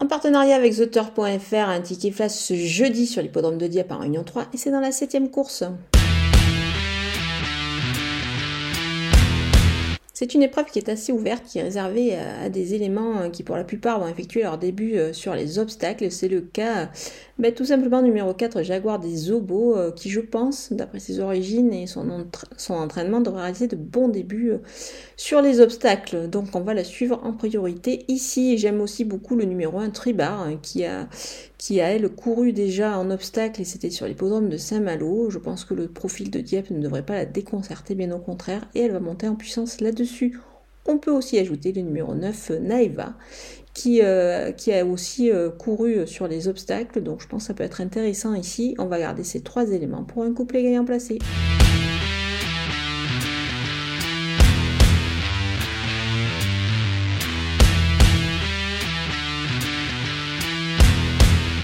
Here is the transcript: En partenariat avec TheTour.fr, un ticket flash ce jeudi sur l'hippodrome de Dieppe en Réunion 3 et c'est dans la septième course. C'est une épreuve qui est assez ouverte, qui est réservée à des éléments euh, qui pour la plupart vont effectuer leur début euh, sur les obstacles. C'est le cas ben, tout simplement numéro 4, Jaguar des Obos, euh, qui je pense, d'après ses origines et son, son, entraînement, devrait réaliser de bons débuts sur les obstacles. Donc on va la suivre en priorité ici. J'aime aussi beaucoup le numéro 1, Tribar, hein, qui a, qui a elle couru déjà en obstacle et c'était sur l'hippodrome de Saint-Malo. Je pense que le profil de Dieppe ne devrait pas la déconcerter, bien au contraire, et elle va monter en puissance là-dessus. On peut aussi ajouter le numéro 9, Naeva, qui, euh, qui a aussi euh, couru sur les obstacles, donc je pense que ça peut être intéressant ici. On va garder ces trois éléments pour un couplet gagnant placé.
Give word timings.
En 0.00 0.06
partenariat 0.06 0.54
avec 0.54 0.76
TheTour.fr, 0.76 1.68
un 1.68 1.80
ticket 1.80 2.12
flash 2.12 2.30
ce 2.30 2.54
jeudi 2.54 3.04
sur 3.04 3.20
l'hippodrome 3.20 3.58
de 3.58 3.66
Dieppe 3.66 3.90
en 3.90 3.98
Réunion 3.98 4.22
3 4.22 4.44
et 4.54 4.56
c'est 4.56 4.70
dans 4.70 4.78
la 4.78 4.92
septième 4.92 5.28
course. 5.28 5.64
C'est 10.20 10.34
une 10.34 10.42
épreuve 10.42 10.64
qui 10.64 10.80
est 10.80 10.88
assez 10.88 11.12
ouverte, 11.12 11.44
qui 11.46 11.60
est 11.60 11.62
réservée 11.62 12.16
à 12.16 12.48
des 12.48 12.74
éléments 12.74 13.20
euh, 13.20 13.28
qui 13.28 13.44
pour 13.44 13.54
la 13.54 13.62
plupart 13.62 14.00
vont 14.00 14.08
effectuer 14.08 14.42
leur 14.42 14.58
début 14.58 14.96
euh, 14.96 15.12
sur 15.12 15.32
les 15.32 15.60
obstacles. 15.60 16.10
C'est 16.10 16.26
le 16.26 16.40
cas 16.40 16.90
ben, 17.38 17.54
tout 17.54 17.66
simplement 17.66 18.02
numéro 18.02 18.34
4, 18.34 18.64
Jaguar 18.64 18.98
des 18.98 19.30
Obos, 19.30 19.76
euh, 19.76 19.92
qui 19.92 20.10
je 20.10 20.18
pense, 20.18 20.72
d'après 20.72 20.98
ses 20.98 21.20
origines 21.20 21.72
et 21.72 21.86
son, 21.86 22.26
son, 22.56 22.74
entraînement, 22.74 23.20
devrait 23.20 23.42
réaliser 23.42 23.68
de 23.68 23.76
bons 23.76 24.08
débuts 24.08 24.54
sur 25.16 25.40
les 25.40 25.60
obstacles. 25.60 26.28
Donc 26.28 26.46
on 26.56 26.62
va 26.62 26.74
la 26.74 26.82
suivre 26.82 27.20
en 27.22 27.32
priorité 27.32 28.04
ici. 28.08 28.58
J'aime 28.58 28.80
aussi 28.80 29.04
beaucoup 29.04 29.36
le 29.36 29.44
numéro 29.44 29.78
1, 29.78 29.90
Tribar, 29.90 30.40
hein, 30.40 30.58
qui 30.60 30.84
a, 30.84 31.06
qui 31.58 31.80
a 31.80 31.88
elle 31.88 32.08
couru 32.08 32.52
déjà 32.52 32.96
en 32.98 33.10
obstacle 33.10 33.60
et 33.60 33.64
c'était 33.64 33.90
sur 33.90 34.06
l'hippodrome 34.06 34.48
de 34.48 34.56
Saint-Malo. 34.56 35.28
Je 35.28 35.38
pense 35.38 35.64
que 35.64 35.74
le 35.74 35.88
profil 35.88 36.30
de 36.30 36.40
Dieppe 36.40 36.70
ne 36.70 36.80
devrait 36.80 37.04
pas 37.04 37.16
la 37.16 37.26
déconcerter, 37.26 37.96
bien 37.96 38.12
au 38.12 38.20
contraire, 38.20 38.66
et 38.76 38.82
elle 38.82 38.92
va 38.92 39.00
monter 39.00 39.26
en 39.28 39.34
puissance 39.34 39.80
là-dessus. 39.80 40.38
On 40.86 40.98
peut 40.98 41.10
aussi 41.10 41.38
ajouter 41.38 41.72
le 41.72 41.82
numéro 41.82 42.14
9, 42.14 42.52
Naeva, 42.62 43.14
qui, 43.74 44.00
euh, 44.02 44.52
qui 44.52 44.72
a 44.72 44.86
aussi 44.86 45.30
euh, 45.30 45.50
couru 45.50 46.06
sur 46.06 46.28
les 46.28 46.48
obstacles, 46.48 47.02
donc 47.02 47.20
je 47.20 47.26
pense 47.26 47.42
que 47.42 47.46
ça 47.48 47.54
peut 47.54 47.64
être 47.64 47.80
intéressant 47.80 48.34
ici. 48.34 48.74
On 48.78 48.86
va 48.86 48.98
garder 49.00 49.24
ces 49.24 49.40
trois 49.40 49.70
éléments 49.70 50.04
pour 50.04 50.22
un 50.22 50.32
couplet 50.32 50.62
gagnant 50.62 50.84
placé. 50.84 51.18